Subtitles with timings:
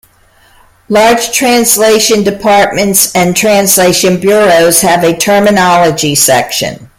[0.89, 6.89] Large translation departments and translation bureaus have a "Terminology" section.